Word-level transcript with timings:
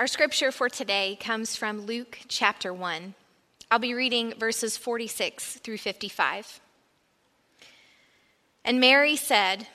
Our 0.00 0.06
scripture 0.06 0.50
for 0.50 0.70
today 0.70 1.18
comes 1.20 1.56
from 1.56 1.82
Luke 1.82 2.20
chapter 2.26 2.72
1. 2.72 3.12
I'll 3.70 3.78
be 3.78 3.92
reading 3.92 4.32
verses 4.32 4.78
46 4.78 5.56
through 5.56 5.76
55. 5.76 6.58
And 8.64 8.80
Mary 8.80 9.14
said, 9.14 9.66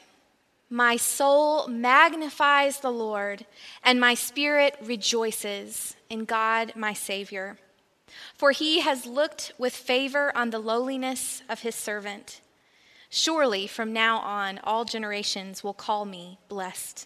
My 0.68 0.98
soul 0.98 1.68
magnifies 1.68 2.80
the 2.80 2.90
Lord, 2.90 3.46
and 3.84 4.00
my 4.00 4.16
spirit 4.16 4.76
rejoices 4.82 5.96
in 6.10 6.26
God 6.26 6.74
my 6.76 6.94
Savior. 6.94 7.60
For 8.34 8.50
he 8.50 8.80
has 8.80 9.06
looked 9.06 9.54
with 9.60 9.76
favor 9.76 10.36
on 10.36 10.50
the 10.50 10.58
lowliness 10.58 11.44
of 11.48 11.60
his 11.60 11.76
servant. 11.76 12.42
Surely 13.12 13.68
from 13.68 13.94
now 13.94 14.18
on, 14.18 14.60
all 14.64 14.86
generations 14.86 15.64
will 15.64 15.76
call 15.76 16.04
me 16.04 16.40
blessed. 16.50 17.06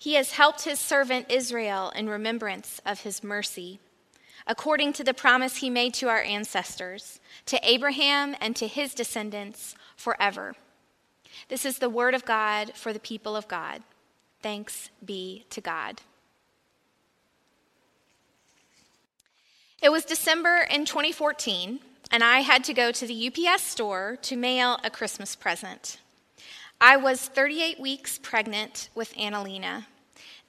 He 0.00 0.14
has 0.14 0.32
helped 0.32 0.64
his 0.64 0.80
servant 0.80 1.26
Israel 1.28 1.90
in 1.94 2.08
remembrance 2.08 2.80
of 2.86 3.02
his 3.02 3.22
mercy, 3.22 3.80
according 4.46 4.94
to 4.94 5.04
the 5.04 5.12
promise 5.12 5.58
he 5.58 5.68
made 5.68 5.92
to 5.94 6.08
our 6.08 6.22
ancestors, 6.22 7.20
to 7.44 7.60
Abraham 7.62 8.34
and 8.40 8.56
to 8.56 8.66
his 8.66 8.94
descendants 8.94 9.74
forever. 9.96 10.54
This 11.50 11.66
is 11.66 11.80
the 11.80 11.90
word 11.90 12.14
of 12.14 12.24
God 12.24 12.72
for 12.74 12.94
the 12.94 12.98
people 12.98 13.36
of 13.36 13.46
God. 13.46 13.82
Thanks 14.40 14.88
be 15.04 15.44
to 15.50 15.60
God. 15.60 16.00
It 19.82 19.92
was 19.92 20.06
December 20.06 20.66
in 20.70 20.86
2014, 20.86 21.78
and 22.10 22.24
I 22.24 22.40
had 22.40 22.64
to 22.64 22.72
go 22.72 22.90
to 22.90 23.06
the 23.06 23.26
UPS 23.28 23.64
store 23.64 24.16
to 24.22 24.34
mail 24.34 24.78
a 24.82 24.88
Christmas 24.88 25.36
present. 25.36 25.98
I 26.82 26.96
was 26.96 27.20
38 27.20 27.78
weeks 27.78 28.18
pregnant 28.18 28.88
with 28.94 29.14
Annalena, 29.14 29.84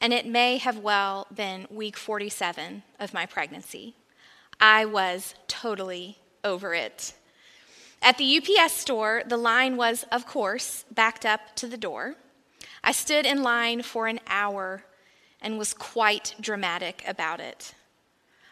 and 0.01 0.11
it 0.11 0.25
may 0.25 0.57
have 0.57 0.79
well 0.79 1.27
been 1.33 1.67
week 1.69 1.95
47 1.95 2.81
of 2.99 3.13
my 3.13 3.27
pregnancy. 3.27 3.95
I 4.59 4.83
was 4.83 5.35
totally 5.47 6.17
over 6.43 6.73
it. 6.73 7.13
At 8.01 8.17
the 8.17 8.37
UPS 8.37 8.73
store, 8.73 9.21
the 9.27 9.37
line 9.37 9.77
was, 9.77 10.03
of 10.11 10.25
course, 10.25 10.85
backed 10.91 11.23
up 11.23 11.55
to 11.57 11.67
the 11.67 11.77
door. 11.77 12.15
I 12.83 12.91
stood 12.91 13.27
in 13.27 13.43
line 13.43 13.83
for 13.83 14.07
an 14.07 14.19
hour 14.25 14.83
and 15.39 15.59
was 15.59 15.73
quite 15.73 16.33
dramatic 16.41 17.03
about 17.07 17.39
it. 17.39 17.75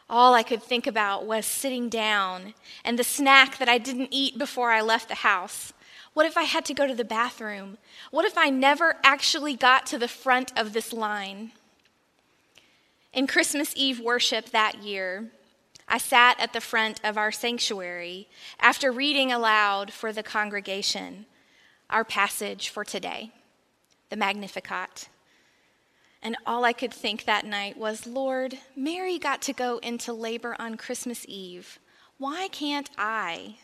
All 0.08 0.36
I 0.36 0.44
could 0.44 0.62
think 0.62 0.86
about 0.86 1.26
was 1.26 1.46
sitting 1.48 1.90
down 1.90 2.54
and 2.84 2.98
the 2.98 3.04
snack 3.04 3.58
that 3.58 3.70
I 3.70 3.80
didn't 3.80 4.10
eat 4.12 4.38
before 4.38 4.72
I 4.72 4.82
left 4.82 5.08
the 5.08 5.16
house. 5.16 5.74
What 6.14 6.26
if 6.26 6.38
I 6.38 6.44
had 6.44 6.66
to 6.66 6.74
go 6.74 6.88
to 6.88 6.96
the 6.96 7.06
bathroom? 7.06 7.78
What 8.12 8.26
if 8.26 8.38
I 8.38 8.50
never 8.50 8.98
actually 9.04 9.56
got 9.56 9.86
to 9.88 9.98
the 9.98 10.08
front 10.08 10.52
of 10.58 10.74
this 10.74 10.92
line? 10.92 11.52
In 13.14 13.28
Christmas 13.28 13.74
Eve 13.76 14.00
worship 14.00 14.50
that 14.50 14.84
year, 14.84 15.32
I 15.88 15.98
sat 15.98 16.40
at 16.40 16.54
the 16.54 16.62
front 16.62 17.00
of 17.04 17.18
our 17.18 17.32
sanctuary 17.32 18.28
after 18.60 18.92
reading 18.92 19.32
aloud 19.32 19.92
for 19.92 20.14
the 20.14 20.24
congregation 20.24 21.26
our 21.90 22.04
passage 22.04 22.70
for 22.70 22.84
today, 22.84 23.32
the 24.10 24.16
Magnificat. 24.16 25.10
And 26.22 26.38
all 26.46 26.66
I 26.66 26.74
could 26.74 26.94
think 26.94 27.26
that 27.26 27.46
night 27.46 27.78
was, 27.78 28.06
Lord, 28.06 28.60
Mary 28.76 29.18
got 29.18 29.42
to 29.44 29.54
go 29.54 29.80
into 29.80 30.14
labor 30.14 30.56
on 30.60 30.78
Christmas 30.78 31.26
Eve. 31.28 31.80
Why 32.18 32.50
can't 32.50 32.90
I? 32.98 33.56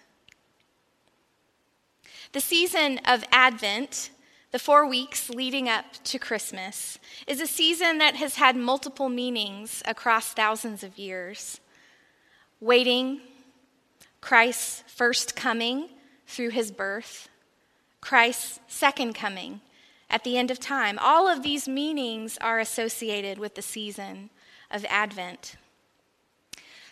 The 2.35 2.41
season 2.41 2.99
of 3.05 3.23
Advent, 3.31 4.09
the 4.51 4.59
four 4.59 4.85
weeks 4.85 5.29
leading 5.29 5.69
up 5.69 5.85
to 6.03 6.19
Christmas, 6.19 6.99
is 7.27 7.39
a 7.39 7.47
season 7.47 7.97
that 7.99 8.17
has 8.17 8.35
had 8.35 8.57
multiple 8.57 9.07
meanings 9.07 9.81
across 9.85 10.33
thousands 10.33 10.83
of 10.83 10.97
years. 10.97 11.61
Waiting, 12.59 13.21
Christ's 14.19 14.83
first 14.85 15.37
coming 15.37 15.87
through 16.27 16.49
his 16.49 16.71
birth, 16.71 17.29
Christ's 18.01 18.59
second 18.67 19.13
coming 19.13 19.61
at 20.09 20.25
the 20.25 20.37
end 20.37 20.51
of 20.51 20.59
time. 20.59 20.99
All 20.99 21.29
of 21.29 21.41
these 21.41 21.69
meanings 21.69 22.37
are 22.41 22.59
associated 22.59 23.37
with 23.37 23.55
the 23.55 23.61
season 23.61 24.29
of 24.69 24.83
Advent. 24.89 25.55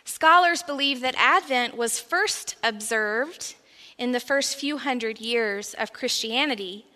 Scholars 0.06 0.62
believe 0.62 1.02
that 1.02 1.14
Advent 1.18 1.76
was 1.76 2.00
first 2.00 2.56
observed 2.64 3.56
in 3.98 4.12
the 4.12 4.20
first 4.20 4.56
few 4.56 4.78
hundred 4.78 5.20
years 5.20 5.74
of 5.74 5.92
Christianity 5.92 6.86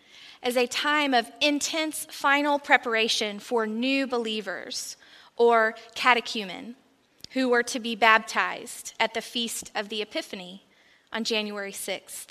as 0.43 0.57
a 0.57 0.67
time 0.67 1.15
of 1.15 1.31
intense 1.41 2.07
final 2.11 2.59
preparation 2.59 3.39
for 3.39 3.67
new 3.67 4.07
believers 4.07 4.97
or 5.37 5.75
catechumen 5.95 6.77
who 7.31 7.49
were 7.49 7.63
to 7.63 7.79
be 7.79 7.95
baptized 7.95 8.95
at 8.99 9.15
the 9.15 9.21
Feast 9.21 9.71
of 9.75 9.89
the 9.89 10.03
Epiphany 10.03 10.65
on 11.13 11.25
January 11.25 11.73
6th. 11.73 12.29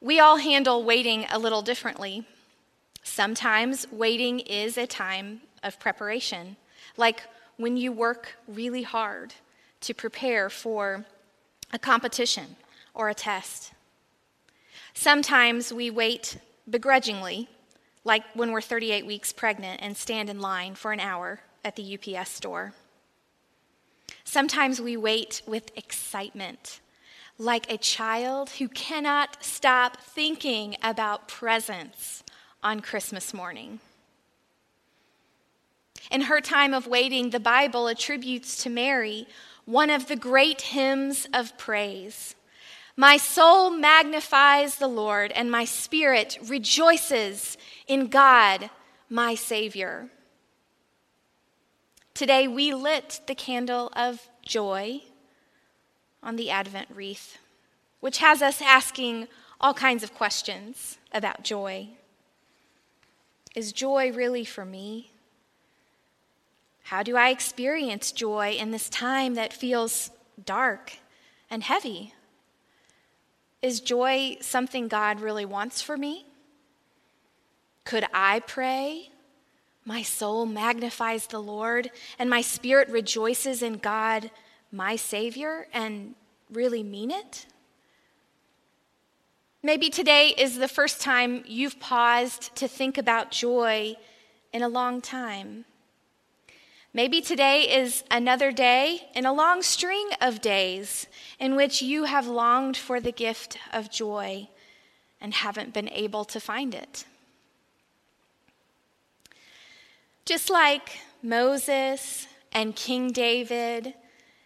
We 0.00 0.18
all 0.18 0.38
handle 0.38 0.82
waiting 0.82 1.26
a 1.30 1.38
little 1.38 1.62
differently. 1.62 2.26
Sometimes 3.02 3.86
waiting 3.90 4.40
is 4.40 4.78
a 4.78 4.86
time 4.86 5.42
of 5.62 5.78
preparation, 5.78 6.56
like 6.96 7.22
when 7.56 7.76
you 7.76 7.92
work 7.92 8.36
really 8.48 8.82
hard 8.82 9.34
to 9.82 9.94
prepare 9.94 10.48
for 10.48 11.04
a 11.72 11.78
competition, 11.78 12.56
or 12.94 13.08
a 13.08 13.14
test. 13.14 13.72
Sometimes 14.94 15.72
we 15.72 15.90
wait 15.90 16.38
begrudgingly, 16.68 17.48
like 18.04 18.24
when 18.34 18.50
we're 18.52 18.60
38 18.60 19.06
weeks 19.06 19.32
pregnant 19.32 19.80
and 19.82 19.96
stand 19.96 20.28
in 20.28 20.40
line 20.40 20.74
for 20.74 20.92
an 20.92 21.00
hour 21.00 21.40
at 21.64 21.76
the 21.76 21.98
UPS 21.98 22.30
store. 22.30 22.72
Sometimes 24.24 24.80
we 24.80 24.96
wait 24.96 25.42
with 25.46 25.76
excitement, 25.76 26.80
like 27.38 27.70
a 27.70 27.78
child 27.78 28.50
who 28.50 28.68
cannot 28.68 29.42
stop 29.44 29.96
thinking 29.98 30.76
about 30.82 31.28
presents 31.28 32.22
on 32.62 32.80
Christmas 32.80 33.32
morning. 33.32 33.80
In 36.10 36.22
her 36.22 36.40
time 36.40 36.74
of 36.74 36.86
waiting, 36.86 37.30
the 37.30 37.40
Bible 37.40 37.86
attributes 37.86 38.62
to 38.62 38.70
Mary 38.70 39.26
one 39.70 39.88
of 39.88 40.08
the 40.08 40.16
great 40.16 40.62
hymns 40.62 41.28
of 41.32 41.56
praise. 41.56 42.34
My 42.96 43.16
soul 43.16 43.70
magnifies 43.70 44.76
the 44.76 44.88
Lord, 44.88 45.30
and 45.30 45.48
my 45.48 45.64
spirit 45.64 46.36
rejoices 46.44 47.56
in 47.86 48.08
God, 48.08 48.68
my 49.08 49.36
Savior. 49.36 50.08
Today 52.14 52.48
we 52.48 52.74
lit 52.74 53.20
the 53.28 53.34
candle 53.36 53.92
of 53.94 54.28
joy 54.42 55.02
on 56.20 56.34
the 56.34 56.50
Advent 56.50 56.88
wreath, 56.92 57.38
which 58.00 58.18
has 58.18 58.42
us 58.42 58.60
asking 58.60 59.28
all 59.60 59.72
kinds 59.72 60.02
of 60.02 60.14
questions 60.14 60.98
about 61.12 61.44
joy. 61.44 61.86
Is 63.54 63.70
joy 63.70 64.10
really 64.12 64.44
for 64.44 64.64
me? 64.64 65.09
How 66.90 67.04
do 67.04 67.16
I 67.16 67.28
experience 67.28 68.10
joy 68.10 68.56
in 68.58 68.72
this 68.72 68.88
time 68.88 69.34
that 69.34 69.52
feels 69.52 70.10
dark 70.44 70.94
and 71.48 71.62
heavy? 71.62 72.14
Is 73.62 73.78
joy 73.78 74.38
something 74.40 74.88
God 74.88 75.20
really 75.20 75.44
wants 75.44 75.80
for 75.80 75.96
me? 75.96 76.26
Could 77.84 78.06
I 78.12 78.40
pray? 78.40 79.10
My 79.84 80.02
soul 80.02 80.46
magnifies 80.46 81.28
the 81.28 81.38
Lord, 81.38 81.92
and 82.18 82.28
my 82.28 82.40
spirit 82.40 82.88
rejoices 82.88 83.62
in 83.62 83.74
God, 83.74 84.32
my 84.72 84.96
Savior, 84.96 85.68
and 85.72 86.16
really 86.50 86.82
mean 86.82 87.12
it? 87.12 87.46
Maybe 89.62 89.90
today 89.90 90.34
is 90.36 90.58
the 90.58 90.66
first 90.66 91.00
time 91.00 91.44
you've 91.46 91.78
paused 91.78 92.56
to 92.56 92.66
think 92.66 92.98
about 92.98 93.30
joy 93.30 93.94
in 94.52 94.64
a 94.64 94.68
long 94.68 95.00
time. 95.00 95.66
Maybe 96.92 97.20
today 97.20 97.72
is 97.72 98.02
another 98.10 98.50
day 98.50 99.08
in 99.14 99.24
a 99.24 99.32
long 99.32 99.62
string 99.62 100.10
of 100.20 100.40
days 100.40 101.06
in 101.38 101.54
which 101.54 101.80
you 101.80 102.04
have 102.04 102.26
longed 102.26 102.76
for 102.76 103.00
the 103.00 103.12
gift 103.12 103.56
of 103.72 103.92
joy 103.92 104.48
and 105.20 105.32
haven't 105.32 105.72
been 105.72 105.88
able 105.90 106.24
to 106.24 106.40
find 106.40 106.74
it. 106.74 107.04
Just 110.24 110.50
like 110.50 110.98
Moses 111.22 112.26
and 112.52 112.74
King 112.74 113.12
David 113.12 113.94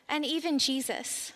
and 0.07 0.23
even 0.23 0.59
Jesus, 0.59 1.33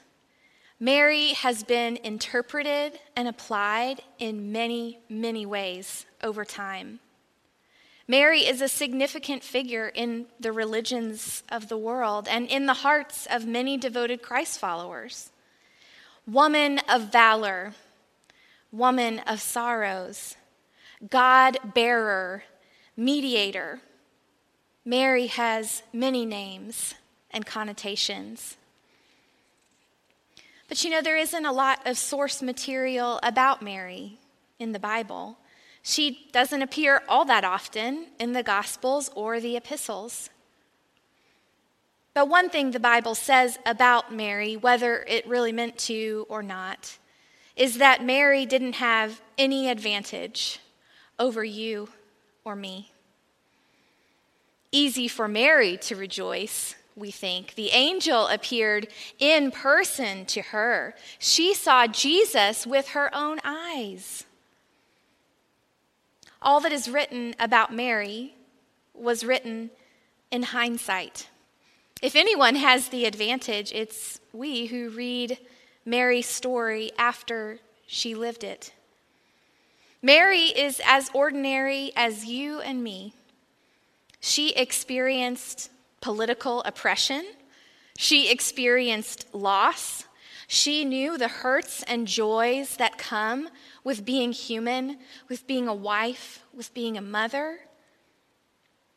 Mary 0.79 1.29
has 1.29 1.63
been 1.63 1.97
interpreted 2.05 3.01
and 3.17 3.27
applied 3.27 4.03
in 4.19 4.53
many, 4.53 4.99
many 5.09 5.47
ways 5.47 6.05
over 6.23 6.45
time. 6.45 7.01
Mary 8.11 8.41
is 8.41 8.63
a 8.63 8.69
significant 8.69 9.45
figure 9.45 9.89
in 9.95 10.25
the 10.41 10.51
religions 10.51 11.43
of 11.51 11.69
the 11.69 11.77
world 11.77 12.27
and 12.27 12.49
in 12.49 12.65
the 12.65 12.73
hearts 12.73 13.27
of 13.31 13.47
many 13.47 13.77
devoted 13.77 14.23
Christ 14.23 14.59
followers. 14.59 15.31
Woman 16.27 16.81
of 16.89 17.13
valor, 17.13 17.75
woman 18.73 19.19
of 19.21 19.43
sorrows, 19.43 20.37
God 21.11 21.59
bearer, 21.75 22.45
mediator. 22.97 23.81
Mary 24.87 25.27
has 25.27 25.83
many 25.93 26.25
names 26.25 26.95
and 27.31 27.45
connotations. 27.45 28.57
But 30.67 30.83
you 30.83 30.89
know, 30.89 31.03
there 31.03 31.19
isn't 31.19 31.45
a 31.45 31.53
lot 31.53 31.87
of 31.87 31.99
source 31.99 32.41
material 32.41 33.21
about 33.23 33.61
Mary 33.61 34.19
in 34.59 34.73
the 34.73 34.79
Bible. 34.79 35.37
She 35.89 36.29
doesn't 36.33 36.61
appear 36.61 37.03
all 37.09 37.25
that 37.25 37.45
often 37.45 38.09
in 38.21 38.35
the 38.35 38.43
Gospels 38.43 39.11
or 39.15 39.41
the 39.41 39.57
epistles. 39.57 40.29
But 42.13 42.29
one 42.29 42.51
thing 42.51 42.73
the 42.73 42.79
Bible 42.79 43.15
says 43.15 43.59
about 43.65 44.13
Mary, 44.13 44.55
whether 44.55 45.03
it 45.09 45.27
really 45.27 45.51
meant 45.51 45.79
to 45.79 46.27
or 46.29 46.43
not, 46.43 46.99
is 47.57 47.79
that 47.79 48.05
Mary 48.05 48.45
didn't 48.45 48.75
have 48.75 49.23
any 49.39 49.71
advantage 49.71 50.61
over 51.19 51.43
you 51.43 51.89
or 52.45 52.55
me. 52.55 52.93
Easy 54.71 55.09
for 55.09 55.27
Mary 55.27 55.79
to 55.79 55.97
rejoice, 55.97 56.75
we 56.97 57.11
think. 57.11 57.55
The 57.55 57.71
angel 57.71 58.27
appeared 58.27 58.89
in 59.19 59.51
person 59.51 60.27
to 60.27 60.43
her. 60.43 60.95
She 61.19 61.55
saw 61.55 61.87
Jesus 61.87 62.67
with 62.67 62.89
her 62.89 63.09
own 63.15 63.39
eyes. 63.43 64.27
All 66.41 66.61
that 66.61 66.73
is 66.73 66.89
written 66.89 67.35
about 67.39 67.73
Mary 67.73 68.35
was 68.95 69.25
written 69.25 69.71
in 70.31 70.43
hindsight. 70.45 71.29
If 72.01 72.15
anyone 72.15 72.55
has 72.57 72.89
the 72.89 73.07
advantage, 73.07 73.73
it's 73.73 74.21
we 74.33 74.67
who 74.67 74.91
read 74.91 75.39
Mary's 75.85 76.27
story 76.27 76.93
after 76.97 77.59
she 77.87 78.15
lived 78.15 78.45
it. 78.45 78.73
Mary 80.01 80.45
is 80.45 80.81
as 80.85 81.11
ordinary 81.13 81.91
as 81.97 82.25
you 82.25 82.61
and 82.61 82.85
me. 82.85 83.15
She 84.21 84.51
experienced 84.51 85.71
political 86.01 86.63
oppression, 86.63 87.25
she 87.97 88.31
experienced 88.31 89.27
loss, 89.35 90.05
she 90.51 90.83
knew 90.83 91.19
the 91.19 91.29
hurts 91.29 91.83
and 91.83 92.09
joys 92.09 92.77
that 92.77 92.97
come 92.97 93.51
with 93.85 94.07
being 94.07 94.33
human, 94.33 94.97
with 95.29 95.47
being 95.47 95.69
a 95.69 95.75
wife, 95.75 96.43
with 96.55 96.73
being 96.73 96.97
a 96.97 97.03
mother. 97.03 97.59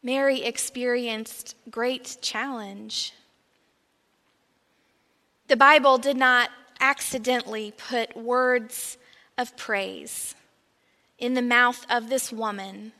Mary 0.01 0.43
experienced 0.43 1.55
great 1.69 2.17
challenge. 2.21 3.13
The 5.49 5.57
Bible 5.57 5.97
did 5.97 6.15
not 6.15 6.51
accidentally 6.79 7.73
put 7.77 8.15
words 8.15 8.97
of 9.37 9.57
praise 9.57 10.35
in 11.19 11.33
the 11.33 11.41
mouth 11.41 11.85
of 11.89 12.07
this 12.07 12.31
woman 12.31 12.93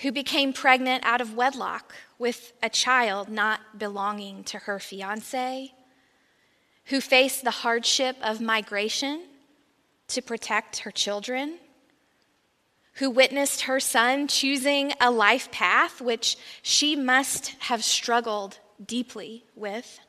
who 0.00 0.12
became 0.12 0.52
pregnant 0.52 1.02
out 1.02 1.22
of 1.22 1.34
wedlock 1.34 1.94
with 2.18 2.52
a 2.62 2.68
child 2.68 3.30
not 3.30 3.78
belonging 3.78 4.44
to 4.44 4.58
her 4.58 4.78
fiance 4.78 5.72
who 6.88 7.00
faced 7.00 7.44
the 7.44 7.50
hardship 7.50 8.16
of 8.22 8.40
migration 8.40 9.22
to 10.08 10.22
protect 10.22 10.78
her 10.78 10.90
children, 10.90 11.58
who 12.94 13.10
witnessed 13.10 13.62
her 13.62 13.78
son 13.78 14.26
choosing 14.26 14.92
a 15.00 15.10
life 15.10 15.50
path 15.50 16.00
which 16.00 16.36
she 16.62 16.96
must 16.96 17.48
have 17.60 17.84
struggled 17.84 18.58
deeply 18.84 19.44
with. 19.54 20.00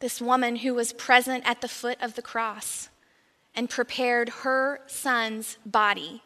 This 0.00 0.20
woman 0.20 0.56
who 0.56 0.74
was 0.74 0.92
present 0.92 1.44
at 1.46 1.60
the 1.60 1.68
foot 1.68 1.98
of 2.00 2.14
the 2.14 2.22
cross 2.22 2.88
and 3.54 3.70
prepared 3.70 4.28
her 4.30 4.80
son's 4.86 5.58
body 5.64 6.22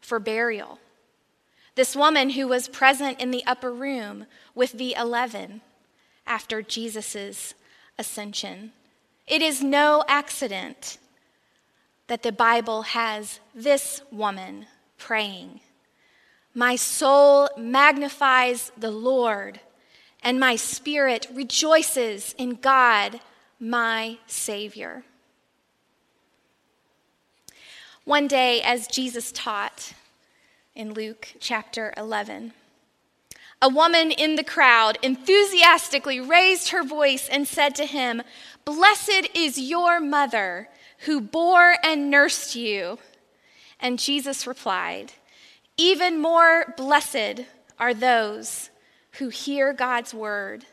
for 0.00 0.18
burial. 0.18 0.78
This 1.76 1.94
woman 1.94 2.30
who 2.30 2.48
was 2.48 2.68
present 2.68 3.20
in 3.20 3.30
the 3.30 3.44
upper 3.46 3.72
room 3.72 4.26
with 4.54 4.72
the 4.72 4.94
eleven 4.94 5.60
after 6.26 6.62
Jesus' 6.62 7.54
ascension. 7.98 8.72
It 9.26 9.42
is 9.42 9.62
no 9.62 10.04
accident 10.08 10.98
that 12.06 12.22
the 12.22 12.32
Bible 12.32 12.82
has 12.82 13.40
this 13.54 14.02
woman 14.10 14.66
praying 14.98 15.60
My 16.54 16.76
soul 16.76 17.50
magnifies 17.58 18.72
the 18.78 18.90
Lord, 18.90 19.60
and 20.22 20.40
my 20.40 20.56
spirit 20.56 21.26
rejoices 21.32 22.34
in 22.38 22.54
God, 22.54 23.20
my 23.60 24.18
Savior. 24.26 25.04
One 28.04 28.26
day, 28.28 28.62
as 28.62 28.86
Jesus 28.86 29.32
taught 29.32 29.92
in 30.74 30.94
Luke 30.94 31.34
chapter 31.40 31.92
11, 31.96 32.52
a 33.62 33.68
woman 33.68 34.10
in 34.10 34.36
the 34.36 34.44
crowd 34.44 34.98
enthusiastically 35.02 36.20
raised 36.20 36.68
her 36.70 36.84
voice 36.84 37.28
and 37.28 37.48
said 37.48 37.74
to 37.76 37.86
him, 37.86 38.22
Blessed 38.64 39.28
is 39.34 39.58
your 39.58 40.00
mother 40.00 40.68
who 41.00 41.20
bore 41.20 41.76
and 41.82 42.10
nursed 42.10 42.54
you. 42.54 42.98
And 43.80 43.98
Jesus 43.98 44.46
replied, 44.46 45.12
Even 45.76 46.20
more 46.20 46.74
blessed 46.76 47.42
are 47.78 47.94
those 47.94 48.70
who 49.12 49.28
hear 49.28 49.72
God's 49.72 50.12
word 50.12 50.64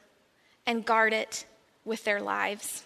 and 0.66 0.86
guard 0.86 1.14
it 1.14 1.46
with 1.86 2.04
their 2.04 2.22
lives. 2.22 2.84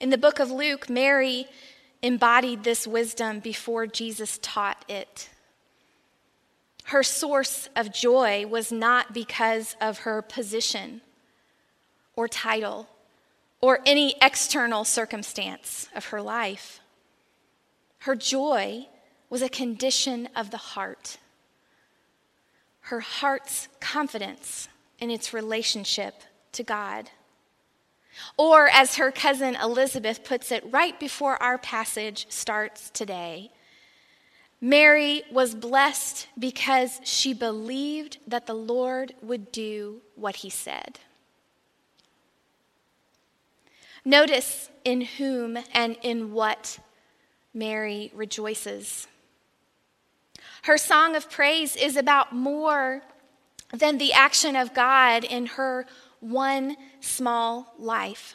In 0.00 0.10
the 0.10 0.18
book 0.18 0.38
of 0.38 0.50
Luke, 0.50 0.88
Mary 0.88 1.46
embodied 2.02 2.64
this 2.64 2.86
wisdom 2.86 3.40
before 3.40 3.86
Jesus 3.86 4.38
taught 4.42 4.84
it. 4.88 5.28
Her 6.90 7.04
source 7.04 7.68
of 7.76 7.92
joy 7.92 8.48
was 8.48 8.72
not 8.72 9.14
because 9.14 9.76
of 9.80 9.98
her 9.98 10.22
position 10.22 11.02
or 12.16 12.26
title 12.26 12.88
or 13.60 13.78
any 13.86 14.16
external 14.20 14.84
circumstance 14.84 15.88
of 15.94 16.06
her 16.06 16.20
life. 16.20 16.80
Her 18.00 18.16
joy 18.16 18.88
was 19.28 19.40
a 19.40 19.48
condition 19.48 20.28
of 20.34 20.50
the 20.50 20.56
heart. 20.56 21.18
Her 22.80 22.98
heart's 22.98 23.68
confidence 23.78 24.66
in 24.98 25.12
its 25.12 25.32
relationship 25.32 26.14
to 26.50 26.64
God. 26.64 27.08
Or, 28.36 28.68
as 28.68 28.96
her 28.96 29.12
cousin 29.12 29.54
Elizabeth 29.54 30.24
puts 30.24 30.50
it 30.50 30.64
right 30.68 30.98
before 30.98 31.40
our 31.40 31.56
passage 31.56 32.26
starts 32.30 32.90
today, 32.90 33.52
Mary 34.60 35.22
was 35.30 35.54
blessed 35.54 36.28
because 36.38 37.00
she 37.02 37.32
believed 37.32 38.18
that 38.26 38.46
the 38.46 38.54
Lord 38.54 39.14
would 39.22 39.50
do 39.50 40.02
what 40.16 40.36
he 40.36 40.50
said. 40.50 40.98
Notice 44.04 44.70
in 44.84 45.02
whom 45.02 45.58
and 45.72 45.96
in 46.02 46.32
what 46.32 46.78
Mary 47.54 48.10
rejoices. 48.14 49.06
Her 50.62 50.78
song 50.78 51.16
of 51.16 51.30
praise 51.30 51.76
is 51.76 51.96
about 51.96 52.34
more 52.34 53.02
than 53.72 53.98
the 53.98 54.12
action 54.12 54.56
of 54.56 54.74
God 54.74 55.24
in 55.24 55.46
her 55.46 55.86
one 56.20 56.76
small 57.00 57.74
life. 57.78 58.34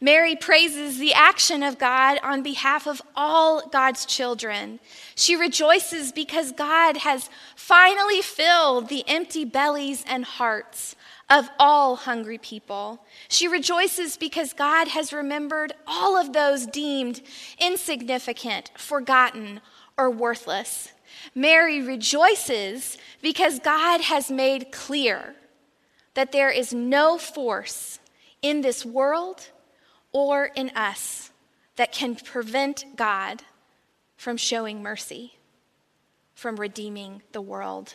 Mary 0.00 0.36
praises 0.36 0.98
the 0.98 1.12
action 1.12 1.62
of 1.62 1.78
God 1.78 2.18
on 2.22 2.42
behalf 2.42 2.86
of 2.86 3.02
all 3.14 3.68
God's 3.68 4.06
children. 4.06 4.80
She 5.14 5.36
rejoices 5.36 6.12
because 6.12 6.52
God 6.52 6.98
has 6.98 7.28
finally 7.56 8.22
filled 8.22 8.88
the 8.88 9.04
empty 9.08 9.44
bellies 9.44 10.04
and 10.06 10.24
hearts 10.24 10.96
of 11.28 11.48
all 11.58 11.96
hungry 11.96 12.38
people. 12.38 13.04
She 13.28 13.46
rejoices 13.46 14.16
because 14.16 14.52
God 14.52 14.88
has 14.88 15.12
remembered 15.12 15.72
all 15.86 16.16
of 16.16 16.32
those 16.32 16.66
deemed 16.66 17.22
insignificant, 17.58 18.72
forgotten, 18.76 19.60
or 19.96 20.10
worthless. 20.10 20.92
Mary 21.34 21.82
rejoices 21.82 22.98
because 23.22 23.60
God 23.60 24.00
has 24.00 24.30
made 24.30 24.72
clear 24.72 25.34
that 26.14 26.32
there 26.32 26.50
is 26.50 26.74
no 26.74 27.18
force 27.18 28.00
in 28.42 28.62
this 28.62 28.84
world 28.84 29.50
or 30.12 30.46
in 30.46 30.70
us 30.70 31.30
that 31.76 31.92
can 31.92 32.14
prevent 32.14 32.84
God 32.96 33.42
from 34.16 34.36
showing 34.36 34.82
mercy. 34.82 35.34
from 36.40 36.56
redeeming 36.56 37.20
the 37.32 37.40
world. 37.42 37.92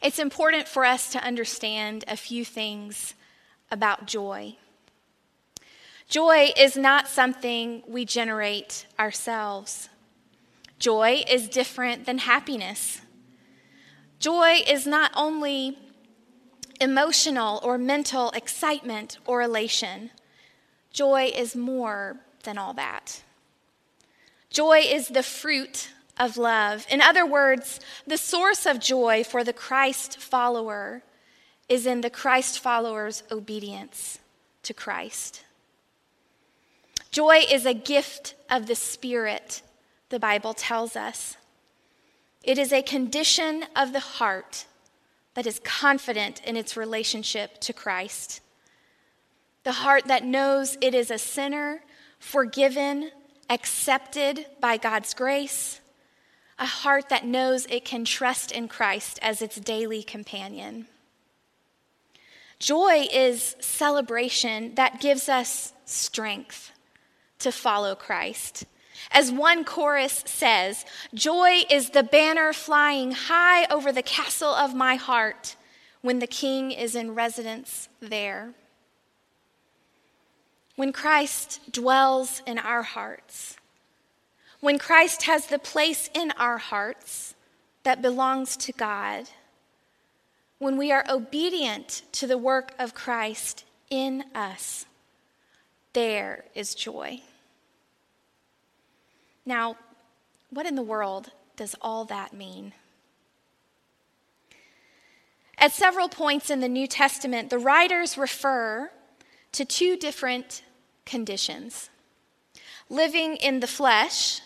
It's 0.00 0.20
important 0.20 0.68
for 0.68 0.84
us 0.84 1.10
to 1.10 1.18
understand 1.18 2.04
a 2.06 2.16
few 2.16 2.44
things 2.44 3.14
about 3.68 4.06
joy. 4.06 4.54
Joy 6.08 6.52
is 6.56 6.76
not 6.76 7.08
something 7.08 7.82
we 7.88 8.04
generate 8.04 8.86
ourselves. 8.96 9.88
Joy 10.78 11.24
is 11.28 11.48
different 11.48 12.06
than 12.06 12.18
happiness. 12.18 13.00
Joy 14.20 14.60
is 14.68 14.86
not 14.86 15.10
only 15.16 15.76
emotional 16.80 17.60
or 17.62 17.78
mental 17.78 18.30
excitement 18.30 19.18
or 19.26 19.42
elation, 19.42 20.10
joy 20.92 21.30
is 21.34 21.56
more 21.56 22.18
than 22.44 22.58
all 22.58 22.74
that. 22.74 23.22
Joy 24.50 24.78
is 24.78 25.08
the 25.08 25.22
fruit 25.22 25.90
of 26.18 26.36
love. 26.36 26.86
In 26.88 27.00
other 27.00 27.26
words, 27.26 27.80
the 28.06 28.16
source 28.16 28.66
of 28.66 28.80
joy 28.80 29.22
for 29.24 29.44
the 29.44 29.52
Christ 29.52 30.18
follower 30.18 31.02
is 31.68 31.86
in 31.86 32.00
the 32.00 32.10
Christ 32.10 32.58
follower's 32.58 33.22
obedience 33.30 34.18
to 34.62 34.72
Christ. 34.72 35.42
Joy 37.10 37.40
is 37.50 37.66
a 37.66 37.74
gift 37.74 38.34
of 38.50 38.66
the 38.66 38.74
Spirit, 38.74 39.62
the 40.10 40.18
Bible 40.18 40.54
tells 40.54 40.96
us. 40.96 41.36
It 42.42 42.58
is 42.58 42.72
a 42.72 42.82
condition 42.82 43.64
of 43.74 43.92
the 43.92 44.00
heart 44.00 44.66
that 45.36 45.46
is 45.46 45.60
confident 45.62 46.42
in 46.44 46.56
its 46.56 46.78
relationship 46.78 47.60
to 47.60 47.72
Christ. 47.74 48.40
The 49.64 49.72
heart 49.72 50.06
that 50.06 50.24
knows 50.24 50.78
it 50.80 50.94
is 50.94 51.10
a 51.10 51.18
sinner, 51.18 51.82
forgiven, 52.18 53.10
accepted 53.50 54.46
by 54.60 54.78
God's 54.78 55.12
grace. 55.12 55.80
A 56.58 56.64
heart 56.64 57.10
that 57.10 57.26
knows 57.26 57.66
it 57.66 57.84
can 57.84 58.06
trust 58.06 58.50
in 58.50 58.66
Christ 58.66 59.18
as 59.20 59.42
its 59.42 59.56
daily 59.56 60.02
companion. 60.02 60.86
Joy 62.58 63.06
is 63.12 63.56
celebration 63.60 64.74
that 64.76 65.02
gives 65.02 65.28
us 65.28 65.74
strength 65.84 66.72
to 67.40 67.52
follow 67.52 67.94
Christ. 67.94 68.64
As 69.10 69.30
one 69.30 69.64
chorus 69.64 70.22
says, 70.26 70.84
joy 71.14 71.62
is 71.70 71.90
the 71.90 72.02
banner 72.02 72.52
flying 72.52 73.12
high 73.12 73.66
over 73.66 73.92
the 73.92 74.02
castle 74.02 74.50
of 74.50 74.74
my 74.74 74.96
heart 74.96 75.56
when 76.02 76.18
the 76.18 76.26
king 76.26 76.70
is 76.70 76.94
in 76.94 77.14
residence 77.14 77.88
there. 78.00 78.52
When 80.76 80.92
Christ 80.92 81.72
dwells 81.72 82.42
in 82.46 82.58
our 82.58 82.82
hearts, 82.82 83.56
when 84.60 84.78
Christ 84.78 85.22
has 85.22 85.46
the 85.46 85.58
place 85.58 86.10
in 86.14 86.32
our 86.32 86.58
hearts 86.58 87.34
that 87.84 88.02
belongs 88.02 88.56
to 88.58 88.72
God, 88.72 89.28
when 90.58 90.76
we 90.76 90.90
are 90.92 91.04
obedient 91.08 92.02
to 92.12 92.26
the 92.26 92.38
work 92.38 92.72
of 92.78 92.94
Christ 92.94 93.64
in 93.90 94.24
us, 94.34 94.86
there 95.92 96.44
is 96.54 96.74
joy. 96.74 97.20
Now, 99.46 99.76
what 100.50 100.66
in 100.66 100.74
the 100.74 100.82
world 100.82 101.30
does 101.56 101.76
all 101.80 102.04
that 102.06 102.32
mean? 102.32 102.72
At 105.56 105.72
several 105.72 106.08
points 106.08 106.50
in 106.50 106.60
the 106.60 106.68
New 106.68 106.86
Testament, 106.86 107.48
the 107.48 107.58
writers 107.58 108.18
refer 108.18 108.90
to 109.52 109.64
two 109.64 109.96
different 109.96 110.62
conditions 111.06 111.88
living 112.88 113.36
in 113.36 113.60
the 113.60 113.66
flesh 113.66 114.40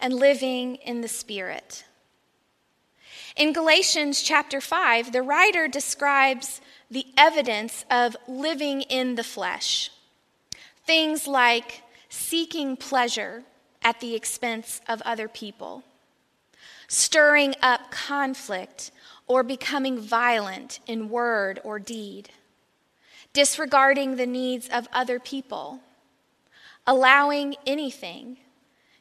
and 0.00 0.12
living 0.12 0.74
in 0.76 1.00
the 1.00 1.08
spirit. 1.08 1.84
In 3.36 3.52
Galatians 3.52 4.20
chapter 4.20 4.60
5, 4.60 5.12
the 5.12 5.22
writer 5.22 5.68
describes 5.68 6.60
the 6.90 7.06
evidence 7.16 7.86
of 7.90 8.14
living 8.28 8.82
in 8.82 9.14
the 9.14 9.24
flesh. 9.24 9.90
Things 10.84 11.26
like 11.26 11.82
seeking 12.10 12.76
pleasure 12.76 13.44
at 13.84 14.00
the 14.00 14.14
expense 14.14 14.80
of 14.88 15.02
other 15.02 15.28
people, 15.28 15.82
stirring 16.88 17.54
up 17.62 17.90
conflict 17.90 18.90
or 19.26 19.42
becoming 19.42 19.98
violent 19.98 20.80
in 20.86 21.08
word 21.08 21.60
or 21.64 21.78
deed, 21.78 22.30
disregarding 23.32 24.16
the 24.16 24.26
needs 24.26 24.68
of 24.68 24.88
other 24.92 25.18
people, 25.18 25.80
allowing 26.86 27.54
anything, 27.66 28.36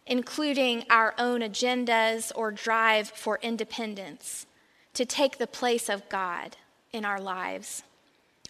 including 0.05 0.85
our 0.89 1.13
own 1.17 1.41
agendas 1.41 2.31
or 2.35 2.51
drive 2.51 3.09
for 3.09 3.39
independence, 3.41 4.45
to 4.93 5.05
take 5.05 5.37
the 5.37 5.47
place 5.47 5.89
of 5.89 6.07
God 6.09 6.57
in 6.91 7.05
our 7.05 7.19
lives, 7.19 7.83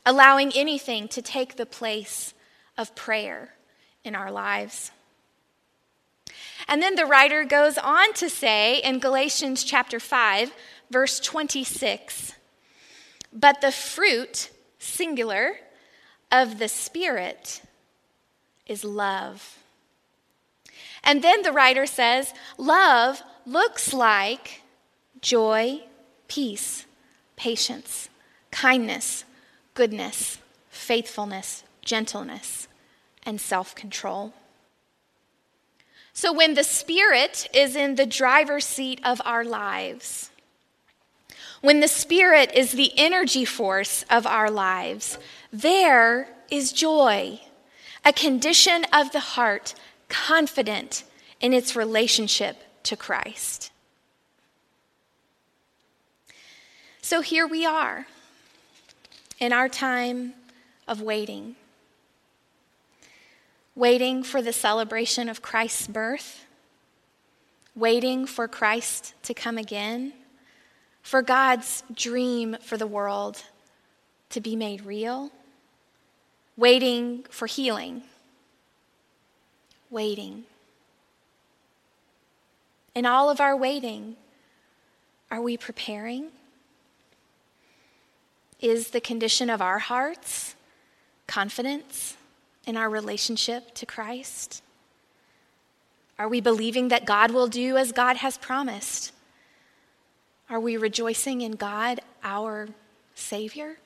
allowing 0.05 0.51
anything 0.55 1.07
to 1.07 1.21
take 1.21 1.55
the 1.55 1.65
place 1.65 2.33
of 2.77 2.95
prayer 2.95 3.53
in 4.03 4.15
our 4.15 4.31
lives. 4.31 4.91
And 6.67 6.81
then 6.81 6.95
the 6.95 7.05
writer 7.05 7.43
goes 7.43 7.77
on 7.77 8.13
to 8.13 8.29
say 8.29 8.77
in 8.77 8.99
Galatians 8.99 9.63
chapter 9.63 9.99
5, 9.99 10.51
verse 10.89 11.19
26, 11.19 12.33
but 13.33 13.61
the 13.61 13.71
fruit, 13.71 14.49
singular, 14.79 15.57
of 16.31 16.59
the 16.59 16.67
Spirit 16.69 17.61
is 18.65 18.83
love. 18.83 19.57
And 21.03 21.23
then 21.23 21.41
the 21.41 21.51
writer 21.51 21.85
says, 21.85 22.33
love 22.57 23.21
looks 23.45 23.93
like 23.93 24.61
joy, 25.21 25.81
peace, 26.27 26.85
patience, 27.35 28.09
kindness, 28.51 29.25
goodness, 29.73 30.37
faithfulness, 30.69 31.63
gentleness, 31.83 32.67
and 33.23 33.41
self 33.41 33.75
control. 33.75 34.33
So 36.13 36.33
when 36.33 36.55
the 36.55 36.63
Spirit 36.63 37.47
is 37.53 37.75
in 37.75 37.95
the 37.95 38.05
driver's 38.05 38.65
seat 38.65 38.99
of 39.03 39.21
our 39.23 39.43
lives, 39.43 40.29
when 41.61 41.79
the 41.79 41.87
Spirit 41.87 42.51
is 42.53 42.73
the 42.73 42.91
energy 42.97 43.45
force 43.45 44.03
of 44.09 44.27
our 44.27 44.49
lives, 44.49 45.17
there 45.53 46.27
is 46.49 46.73
joy, 46.73 47.39
a 48.03 48.11
condition 48.11 48.85
of 48.91 49.11
the 49.11 49.19
heart 49.19 49.73
confident 50.09 51.03
in 51.39 51.53
its 51.53 51.75
relationship 51.75 52.57
to 52.83 52.95
Christ. 52.95 53.71
So 57.01 57.21
here 57.21 57.47
we 57.47 57.65
are 57.65 58.07
in 59.39 59.53
our 59.53 59.69
time 59.69 60.33
of 60.87 61.01
waiting 61.01 61.55
waiting 63.75 64.23
for 64.23 64.41
the 64.41 64.53
celebration 64.53 65.29
of 65.29 65.41
Christ's 65.41 65.87
birth, 65.87 66.45
waiting 67.75 68.25
for 68.25 68.47
Christ 68.47 69.13
to 69.23 69.33
come 69.33 69.57
again, 69.57 70.13
for 71.01 71.21
God's 71.21 71.83
dream 71.93 72.57
for 72.61 72.77
the 72.77 72.87
world 72.87 73.43
to 74.29 74.41
be 74.41 74.55
made 74.55 74.85
real, 74.85 75.31
waiting 76.57 77.25
for 77.29 77.47
healing, 77.47 78.03
waiting. 79.89 80.43
In 82.93 83.05
all 83.05 83.29
of 83.29 83.39
our 83.39 83.55
waiting, 83.55 84.17
are 85.29 85.41
we 85.41 85.55
preparing? 85.55 86.27
Is 88.59 88.89
the 88.89 89.01
condition 89.01 89.49
of 89.49 89.61
our 89.61 89.79
hearts 89.79 90.55
confidence? 91.25 92.17
In 92.65 92.77
our 92.77 92.89
relationship 92.89 93.73
to 93.75 93.85
Christ? 93.85 94.61
Are 96.19 96.29
we 96.29 96.41
believing 96.41 96.89
that 96.89 97.05
God 97.05 97.31
will 97.31 97.47
do 97.47 97.77
as 97.77 97.91
God 97.91 98.17
has 98.17 98.37
promised? 98.37 99.11
Are 100.49 100.59
we 100.59 100.77
rejoicing 100.77 101.41
in 101.41 101.53
God, 101.53 102.01
our 102.23 102.69
Savior? 103.15 103.77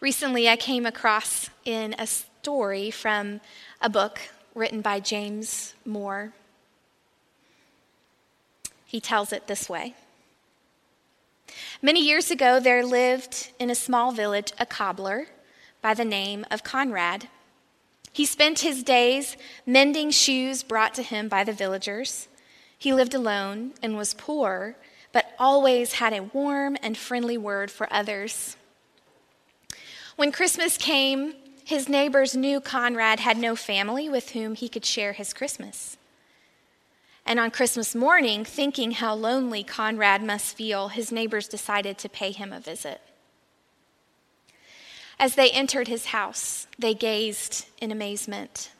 Recently, 0.00 0.48
I 0.48 0.56
came 0.56 0.86
across 0.86 1.50
in 1.64 1.94
a 1.98 2.06
story 2.06 2.90
from 2.90 3.40
a 3.80 3.88
book 3.88 4.20
written 4.54 4.80
by 4.80 5.00
James 5.00 5.74
Moore. 5.84 6.32
He 8.84 9.00
tells 9.00 9.32
it 9.32 9.46
this 9.46 9.68
way. 9.68 9.94
Many 11.82 12.00
years 12.00 12.30
ago, 12.30 12.58
there 12.58 12.84
lived 12.84 13.50
in 13.58 13.68
a 13.68 13.74
small 13.74 14.10
village 14.10 14.52
a 14.58 14.64
cobbler 14.64 15.26
by 15.82 15.92
the 15.92 16.06
name 16.06 16.46
of 16.50 16.64
Conrad. 16.64 17.28
He 18.12 18.24
spent 18.24 18.60
his 18.60 18.82
days 18.82 19.36
mending 19.66 20.10
shoes 20.10 20.62
brought 20.62 20.94
to 20.94 21.02
him 21.02 21.28
by 21.28 21.44
the 21.44 21.52
villagers. 21.52 22.28
He 22.78 22.94
lived 22.94 23.12
alone 23.12 23.74
and 23.82 23.94
was 23.94 24.14
poor, 24.14 24.76
but 25.12 25.34
always 25.38 25.94
had 25.94 26.14
a 26.14 26.22
warm 26.22 26.78
and 26.82 26.96
friendly 26.96 27.36
word 27.36 27.70
for 27.70 27.92
others. 27.92 28.56
When 30.16 30.32
Christmas 30.32 30.78
came, 30.78 31.34
his 31.62 31.90
neighbors 31.90 32.34
knew 32.34 32.58
Conrad 32.58 33.20
had 33.20 33.36
no 33.36 33.54
family 33.54 34.08
with 34.08 34.30
whom 34.30 34.54
he 34.54 34.70
could 34.70 34.86
share 34.86 35.12
his 35.12 35.34
Christmas. 35.34 35.98
And 37.26 37.40
on 37.40 37.50
Christmas 37.50 37.94
morning, 37.94 38.44
thinking 38.44 38.92
how 38.92 39.14
lonely 39.14 39.64
Conrad 39.64 40.22
must 40.22 40.56
feel, 40.56 40.88
his 40.88 41.10
neighbors 41.10 41.48
decided 41.48 41.98
to 41.98 42.08
pay 42.08 42.30
him 42.30 42.52
a 42.52 42.60
visit. 42.60 43.00
As 45.18 45.34
they 45.34 45.50
entered 45.50 45.88
his 45.88 46.06
house, 46.06 46.68
they 46.78 46.94
gazed 46.94 47.66
in 47.80 47.90
amazement. 47.90 48.70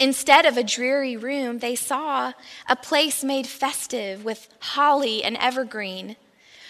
Instead 0.00 0.46
of 0.46 0.56
a 0.56 0.64
dreary 0.64 1.16
room, 1.16 1.60
they 1.60 1.76
saw 1.76 2.32
a 2.68 2.74
place 2.74 3.22
made 3.22 3.46
festive 3.46 4.24
with 4.24 4.48
holly 4.60 5.22
and 5.22 5.36
evergreen. 5.36 6.16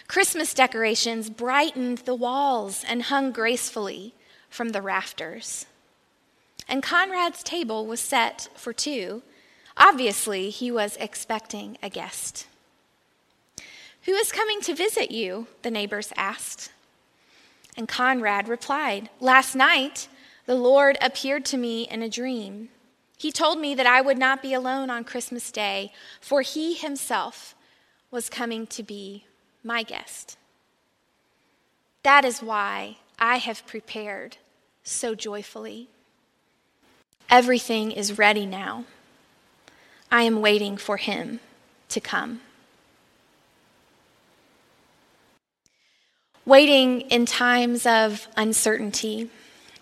Christmas 0.07 0.53
decorations 0.53 1.31
brightened 1.31 1.99
the 1.99 2.15
walls 2.15 2.85
and 2.87 3.05
hung 3.05 3.33
gracefully 3.33 4.13
from 4.51 4.71
the 4.71 4.83
rafters. 4.83 5.65
And 6.69 6.83
Conrad's 6.83 7.43
table 7.43 7.87
was 7.87 8.01
set 8.01 8.49
for 8.55 8.73
two. 8.73 9.23
Obviously, 9.81 10.51
he 10.51 10.71
was 10.71 10.99
expecting 10.99 11.79
a 11.83 11.89
guest. 11.89 12.47
Who 14.03 14.13
is 14.13 14.31
coming 14.31 14.61
to 14.63 14.75
visit 14.75 15.11
you? 15.11 15.47
the 15.63 15.71
neighbors 15.71 16.13
asked. 16.17 16.71
And 17.79 17.89
Conrad 17.89 18.47
replied, 18.47 19.09
Last 19.21 19.55
night 19.55 20.09
the 20.45 20.55
Lord 20.55 20.99
appeared 21.01 21.47
to 21.47 21.57
me 21.57 21.89
in 21.89 22.03
a 22.03 22.11
dream. 22.11 22.69
He 23.17 23.33
told 23.33 23.59
me 23.59 23.75
that 23.75 23.87
I 23.87 24.03
would 24.03 24.19
not 24.19 24.43
be 24.43 24.53
alone 24.53 24.91
on 24.91 25.03
Christmas 25.05 25.51
Day, 25.51 25.93
for 26.21 26.43
he 26.43 26.75
himself 26.75 27.55
was 28.11 28.29
coming 28.29 28.67
to 28.67 28.83
be 28.83 29.25
my 29.65 29.83
guest. 29.83 30.37
That 32.03 32.27
is 32.27 32.43
why 32.43 32.99
I 33.19 33.37
have 33.37 33.67
prepared 33.67 34.37
so 34.83 35.15
joyfully. 35.15 35.89
Everything 37.31 37.93
is 37.93 38.19
ready 38.19 38.45
now. 38.45 38.85
I 40.11 40.23
am 40.23 40.41
waiting 40.41 40.77
for 40.77 40.97
him 40.97 41.41
to 41.91 42.01
come. 42.01 42.41
Waiting 46.45 47.03
in 47.03 47.27
times 47.27 47.87
of 47.87 48.27
uncertainty 48.37 49.31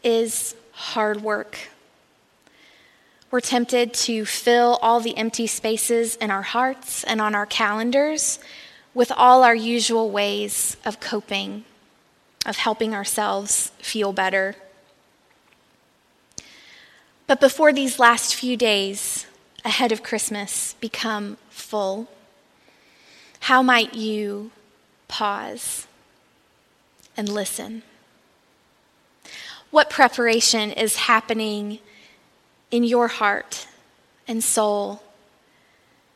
is 0.03 0.55
hard 0.73 1.23
work. 1.23 1.71
We're 3.31 3.41
tempted 3.41 3.95
to 3.95 4.25
fill 4.25 4.79
all 4.83 5.01
the 5.01 5.17
empty 5.17 5.47
spaces 5.47 6.17
in 6.17 6.31
our 6.31 6.43
hearts 6.43 7.05
and 7.05 7.21
on 7.21 7.35
our 7.35 7.47
calendars 7.47 8.39
with 8.95 9.13
all 9.13 9.45
our 9.45 9.55
usual 9.55 10.11
ways 10.11 10.77
of 10.85 11.01
coping, 11.01 11.65
of 12.45 12.57
helping 12.57 12.95
ourselves 12.95 13.71
feel 13.79 14.13
better. 14.13 14.57
But 17.27 17.41
before 17.41 17.73
these 17.73 17.99
last 17.99 18.35
few 18.35 18.57
days 18.57 19.27
ahead 19.69 19.93
of 19.93 20.03
Christmas 20.03 20.75
become 20.81 21.37
full, 21.51 22.09
how 23.41 23.63
might 23.63 23.95
you 23.95 24.51
pause 25.09 25.87
and 27.19 27.29
listen? 27.29 27.83
What 29.71 29.91
preparation 29.91 30.73
is 30.73 30.97
happening 30.97 31.81
in 32.71 32.83
your 32.83 33.09
heart 33.09 33.69
and 34.27 34.43
soul, 34.43 35.03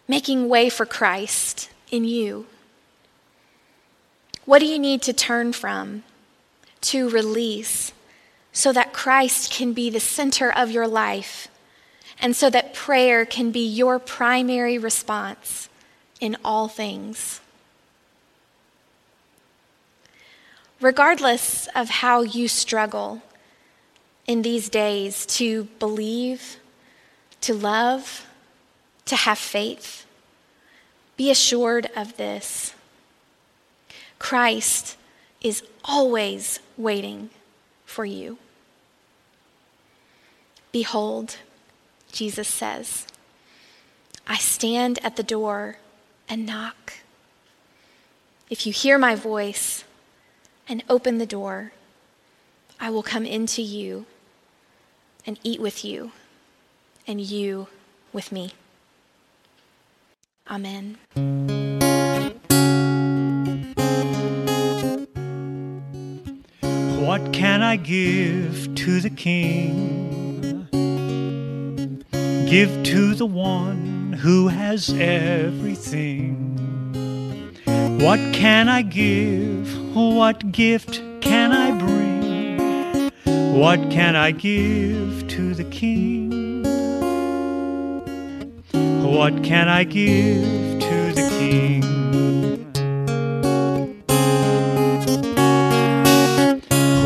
making 0.08 0.48
way 0.48 0.70
for 0.70 0.86
Christ 0.86 1.68
in 1.90 2.04
you? 2.04 2.46
What 4.46 4.60
do 4.60 4.66
you 4.66 4.78
need 4.78 5.02
to 5.02 5.12
turn 5.12 5.52
from, 5.52 6.04
to 6.80 7.10
release, 7.10 7.92
so 8.50 8.72
that 8.72 8.94
Christ 8.94 9.52
can 9.52 9.74
be 9.74 9.90
the 9.90 10.00
center 10.00 10.50
of 10.50 10.70
your 10.70 10.88
life, 10.88 11.48
and 12.22 12.34
so 12.34 12.48
that 12.48 12.72
prayer 12.72 13.26
can 13.26 13.50
be 13.50 13.66
your 13.66 13.98
primary 13.98 14.78
response 14.78 15.68
in 16.20 16.38
all 16.42 16.68
things? 16.68 17.40
Regardless 20.80 21.68
of 21.74 21.90
how 21.90 22.22
you 22.22 22.48
struggle, 22.48 23.22
in 24.26 24.42
these 24.42 24.68
days 24.68 25.26
to 25.26 25.64
believe, 25.78 26.56
to 27.40 27.54
love, 27.54 28.26
to 29.04 29.16
have 29.16 29.38
faith. 29.38 30.06
Be 31.16 31.30
assured 31.30 31.90
of 31.96 32.16
this. 32.16 32.74
Christ 34.18 34.96
is 35.40 35.62
always 35.84 36.60
waiting 36.76 37.30
for 37.84 38.04
you. 38.04 38.38
Behold, 40.70 41.36
Jesus 42.12 42.46
says, 42.46 43.06
I 44.28 44.36
stand 44.36 44.98
at 45.02 45.16
the 45.16 45.22
door 45.22 45.78
and 46.28 46.46
knock. 46.46 46.92
If 48.50 48.66
you 48.66 48.72
hear 48.72 48.98
my 48.98 49.14
voice 49.14 49.84
and 50.68 50.84
open 50.88 51.18
the 51.18 51.26
door, 51.26 51.72
I 52.78 52.90
will 52.90 53.02
come 53.02 53.24
into 53.24 53.62
you 53.62 54.06
and 55.26 55.38
eat 55.42 55.60
with 55.60 55.84
you, 55.84 56.12
and 57.06 57.20
you 57.20 57.68
with 58.12 58.32
me. 58.32 58.52
Amen. 60.50 60.98
What 67.00 67.32
can 67.32 67.62
I 67.62 67.76
give 67.76 68.74
to 68.74 69.00
the 69.00 69.10
King? 69.10 70.31
Give 72.52 72.82
to 72.82 73.14
the 73.14 73.24
one 73.24 74.12
who 74.12 74.48
has 74.48 74.90
everything. 74.92 76.36
What 77.98 78.20
can 78.34 78.68
I 78.68 78.82
give? 78.82 79.96
What 79.96 80.52
gift 80.52 81.00
can 81.22 81.52
I 81.52 81.70
bring? 81.70 83.10
What 83.58 83.90
can 83.90 84.16
I 84.16 84.32
give 84.32 85.26
to 85.28 85.54
the 85.54 85.64
King? 85.64 86.62
What 89.02 89.42
can 89.42 89.70
I 89.70 89.84
give 89.84 90.78
to 90.88 91.12
the 91.14 91.26
King? 91.38 91.82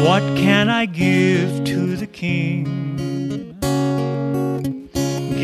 What 0.05 0.25
can 0.37 0.69
I 0.69 0.87
give 0.87 1.63
to 1.67 1.95
the 1.95 2.09
King? 2.09 2.76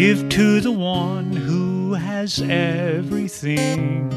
Give 0.05 0.29
to 0.31 0.61
the 0.61 0.73
one 0.73 1.31
who 1.31 1.95
has 1.95 2.43
everything. 2.43 4.11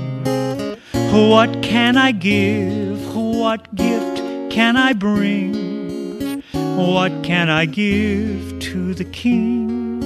What 1.29 1.61
can 1.61 1.95
I 1.95 2.11
give? 2.11 3.15
What 3.15 3.75
gift 3.75 4.17
can 4.49 4.77
I 4.77 4.93
bring? 4.93 6.41
What 6.53 7.21
can 7.21 7.51
I 7.51 7.65
give 7.65 8.57
to 8.61 8.95
the 8.95 9.05
King? 9.05 10.01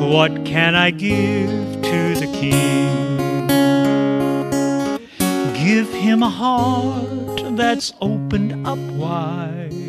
What 0.00 0.46
can 0.46 0.74
I 0.74 0.90
give 0.90 1.50
to 1.82 2.14
the 2.22 2.30
King? 2.32 3.48
Give 5.52 5.92
him 5.92 6.22
a 6.22 6.30
heart 6.30 7.54
that's 7.54 7.92
opened 8.00 8.66
up 8.66 8.78
wide. 8.78 9.81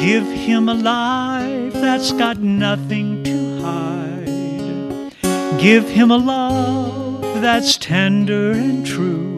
Give 0.00 0.26
him 0.26 0.68
a 0.68 0.74
life 0.74 1.72
that's 1.74 2.12
got 2.12 2.38
nothing 2.38 3.24
to 3.24 3.60
hide. 3.62 5.12
Give 5.60 5.88
him 5.88 6.10
a 6.10 6.16
love 6.16 7.42
that's 7.42 7.76
tender 7.76 8.52
and 8.52 8.86
true 8.86 9.28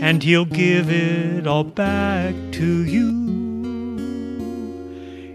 and 0.00 0.22
he'll 0.22 0.44
give 0.44 0.90
it 0.90 1.46
all 1.46 1.64
back 1.64 2.34
to 2.52 2.84
you. 2.84 3.08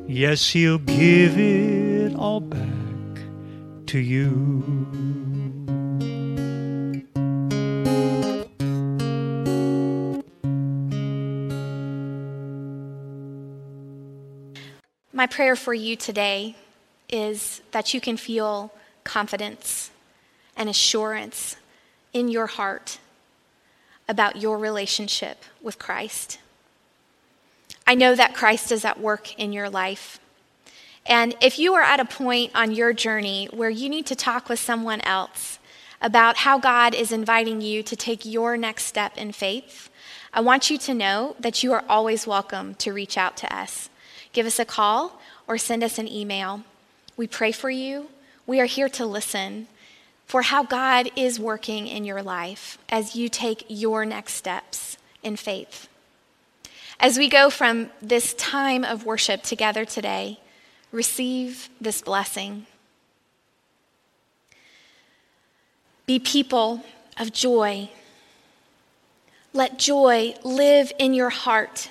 Yes, 0.08 0.50
he'll 0.50 0.78
give 0.78 1.38
it 1.38 2.16
all 2.16 2.40
back 2.40 3.20
to 3.88 4.00
you. 4.00 5.63
My 15.16 15.28
prayer 15.28 15.56
for 15.56 15.76
you 15.76 15.96
today 15.96 16.56
is 17.08 17.62
that 17.70 17.94
you 17.94 18.02
can 18.02 18.18
feel 18.18 18.74
confidence 19.04 19.92
and 20.58 20.68
assurance 20.68 21.56
in 22.14 22.30
your 22.30 22.48
heart 22.48 22.98
about 24.10 24.38
your 24.38 24.58
relationship 24.58 25.44
with 25.62 25.78
Christ. 25.78 26.40
I 27.86 27.94
know 27.94 28.16
that 28.16 28.34
Christ 28.34 28.72
is 28.72 28.84
at 28.84 29.00
work 29.00 29.38
in 29.38 29.54
your 29.54 29.70
life. 29.70 30.20
And 31.06 31.36
if 31.42 31.60
you 31.60 31.76
are 31.76 31.84
at 31.84 32.00
a 32.00 32.06
point 32.06 32.52
on 32.56 32.72
your 32.72 32.92
journey 32.92 33.48
where 33.54 33.70
you 33.70 33.90
need 33.90 34.08
to 34.08 34.16
talk 34.16 34.50
with 34.50 34.60
someone 34.60 35.02
else 35.02 35.60
about 36.02 36.38
how 36.38 36.58
God 36.58 36.96
is 36.96 37.12
inviting 37.12 37.62
you 37.62 37.84
to 37.84 37.96
take 37.96 38.26
your 38.26 38.58
next 38.58 38.86
step 38.86 39.16
in 39.16 39.32
faith, 39.32 39.92
I 40.34 40.42
want 40.42 40.72
you 40.72 40.80
to 40.80 40.94
know 40.96 41.36
that 41.40 41.62
you 41.62 41.72
are 41.72 41.84
always 41.88 42.26
welcome 42.26 42.74
to 42.76 42.92
reach 42.92 43.16
out 43.16 43.38
to 43.38 43.56
us. 43.56 43.92
Give 44.34 44.46
us 44.46 44.60
a 44.60 44.66
call 44.66 45.20
or 45.48 45.58
send 45.58 45.84
us 45.84 45.98
an 45.98 46.08
email. 46.08 46.64
We 47.16 47.28
pray 47.28 47.52
for 47.52 47.70
you. 47.70 48.08
We 48.46 48.60
are 48.60 48.66
here 48.66 48.90
to 48.90 49.06
listen 49.06 49.68
for 50.26 50.42
how 50.42 50.64
God 50.64 51.12
is 51.16 51.40
working 51.40 51.88
in 51.88 52.04
your 52.04 52.24
life 52.24 52.78
as 52.90 53.16
you 53.16 53.30
take 53.30 53.66
your 53.70 54.06
next 54.06 54.34
steps 54.34 54.98
in 55.22 55.36
faith. 55.36 55.88
As 57.00 57.18
we 57.18 57.30
go 57.30 57.50
from 57.50 57.92
this 58.02 58.34
time 58.34 58.84
of 58.84 59.06
worship 59.06 59.44
together 59.44 59.86
today, 59.86 60.40
receive 60.92 61.70
this 61.80 62.02
blessing. 62.02 62.66
Be 66.06 66.20
people 66.20 66.84
of 67.18 67.32
joy. 67.32 67.90
Let 69.54 69.78
joy 69.78 70.34
live 70.44 70.92
in 70.98 71.14
your 71.14 71.30
heart 71.30 71.90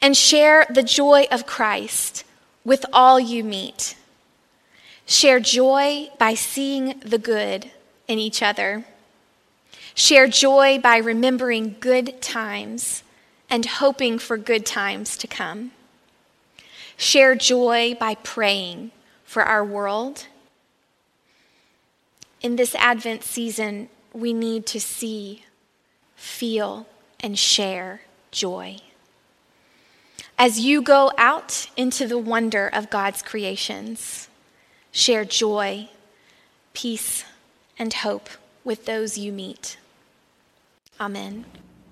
and 0.00 0.16
share 0.16 0.66
the 0.70 0.82
joy 0.82 1.26
of 1.30 1.46
Christ 1.46 2.24
with 2.64 2.84
all 2.92 3.18
you 3.18 3.42
meet. 3.42 3.96
Share 5.06 5.40
joy 5.40 6.10
by 6.18 6.34
seeing 6.34 7.00
the 7.00 7.18
good 7.18 7.70
in 8.06 8.18
each 8.18 8.42
other. 8.42 8.84
Share 9.94 10.28
joy 10.28 10.78
by 10.78 10.98
remembering 10.98 11.76
good 11.80 12.20
times 12.20 13.02
and 13.50 13.64
hoping 13.64 14.18
for 14.18 14.36
good 14.36 14.66
times 14.66 15.16
to 15.16 15.26
come. 15.26 15.72
Share 16.96 17.34
joy 17.34 17.96
by 17.98 18.16
praying 18.16 18.90
for 19.24 19.42
our 19.42 19.64
world. 19.64 20.26
In 22.40 22.56
this 22.56 22.74
Advent 22.74 23.24
season, 23.24 23.88
we 24.12 24.32
need 24.32 24.66
to 24.66 24.80
see, 24.80 25.44
feel, 26.16 26.86
and 27.20 27.38
share 27.38 28.02
joy. 28.30 28.78
As 30.40 30.60
you 30.60 30.82
go 30.82 31.10
out 31.18 31.68
into 31.76 32.06
the 32.06 32.16
wonder 32.16 32.68
of 32.72 32.90
God's 32.90 33.22
creations, 33.22 34.28
share 34.92 35.24
joy, 35.24 35.88
peace, 36.72 37.24
and 37.76 37.92
hope 37.92 38.28
with 38.62 38.84
those 38.84 39.18
you 39.18 39.32
meet. 39.32 39.78
Amen. 41.00 41.44